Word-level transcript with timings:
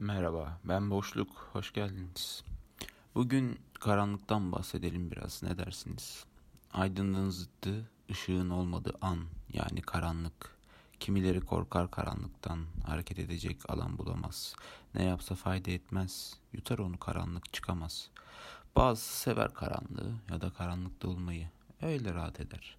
Merhaba, 0.00 0.58
ben 0.64 0.90
Boşluk. 0.90 1.48
Hoş 1.52 1.72
geldiniz. 1.72 2.44
Bugün 3.14 3.58
karanlıktan 3.80 4.52
bahsedelim 4.52 5.10
biraz. 5.10 5.42
Ne 5.42 5.58
dersiniz? 5.58 6.24
Aydınlığın 6.72 7.30
zıttı, 7.30 7.90
ışığın 8.10 8.50
olmadığı 8.50 8.92
an, 9.00 9.18
yani 9.52 9.82
karanlık. 9.82 10.56
Kimileri 11.00 11.40
korkar 11.40 11.90
karanlıktan, 11.90 12.66
hareket 12.86 13.18
edecek 13.18 13.70
alan 13.70 13.98
bulamaz. 13.98 14.54
Ne 14.94 15.04
yapsa 15.04 15.34
fayda 15.34 15.70
etmez, 15.70 16.36
yutar 16.52 16.78
onu 16.78 16.98
karanlık 16.98 17.52
çıkamaz. 17.52 18.10
Bazısı 18.76 19.18
sever 19.20 19.54
karanlığı 19.54 20.12
ya 20.30 20.40
da 20.40 20.50
karanlıkta 20.50 21.08
olmayı. 21.08 21.48
Öyle 21.82 22.14
rahat 22.14 22.40
eder. 22.40 22.76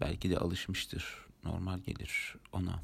Belki 0.00 0.30
de 0.30 0.38
alışmıştır, 0.38 1.26
normal 1.44 1.78
gelir 1.78 2.36
ona 2.52 2.80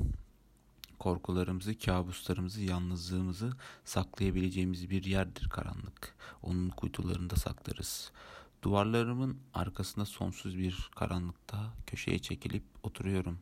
korkularımızı, 0.98 1.78
kabuslarımızı, 1.78 2.62
yalnızlığımızı 2.62 3.52
saklayabileceğimiz 3.84 4.90
bir 4.90 5.04
yerdir 5.04 5.48
karanlık. 5.48 6.16
Onun 6.42 6.68
kuytularında 6.68 7.36
saklarız. 7.36 8.12
Duvarlarımın 8.62 9.38
arkasında 9.54 10.04
sonsuz 10.04 10.58
bir 10.58 10.90
karanlıkta 10.96 11.72
köşeye 11.86 12.18
çekilip 12.18 12.64
oturuyorum. 12.82 13.38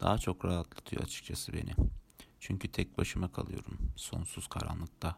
Daha 0.00 0.18
çok 0.18 0.44
rahatlatıyor 0.44 1.02
açıkçası 1.02 1.52
beni. 1.52 1.74
Çünkü 2.40 2.68
tek 2.68 2.98
başıma 2.98 3.32
kalıyorum 3.32 3.78
sonsuz 3.96 4.46
karanlıkta. 4.46 5.16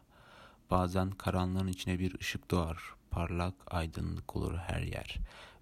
Bazen 0.71 1.11
karanlığın 1.11 1.67
içine 1.67 1.99
bir 1.99 2.19
ışık 2.19 2.51
doğar. 2.51 2.93
Parlak, 3.11 3.55
aydınlık 3.67 4.35
olur 4.35 4.57
her 4.57 4.81
yer. 4.81 5.17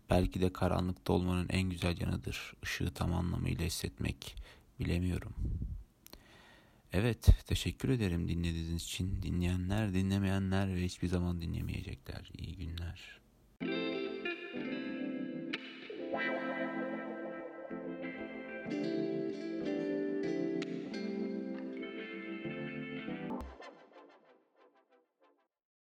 Belki 0.10 0.42
de 0.42 0.54
karanlıkta 0.54 1.14
olmanın 1.14 1.50
en 1.50 1.70
güzel 1.70 2.02
yanıdır. 2.02 2.54
Işığı 2.64 2.94
tam 2.94 3.14
anlamıyla 3.14 3.66
hissetmek. 3.66 4.36
Bilemiyorum. 4.80 5.34
Evet, 6.94 7.30
teşekkür 7.46 7.90
ederim 7.90 8.28
dinlediğiniz 8.28 8.84
için. 8.84 9.22
Dinleyenler, 9.22 9.94
dinlemeyenler 9.94 10.76
ve 10.76 10.82
hiçbir 10.82 11.08
zaman 11.08 11.42
dinlemeyecekler. 11.42 12.32
İyi 12.38 12.56
günler. 12.56 13.20